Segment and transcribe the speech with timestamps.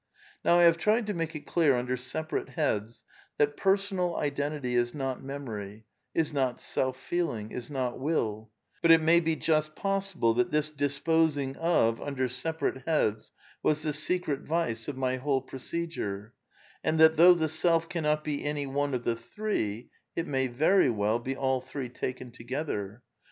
[0.43, 3.03] Now I have tried to make it dear under separate heads
[3.37, 5.83] that personal iden tity is ngt^ memory^
[6.15, 8.49] is not self feeliaftj^s ivgt mil;
[8.81, 14.97] but it maybe^ust possible thafthis disposing of under separate heads was the secret vice of
[14.97, 16.31] my whole pro cedure,
[16.83, 20.89] and that, though the self cannot be any one of the three, it may very
[20.89, 23.03] well be all three taken together.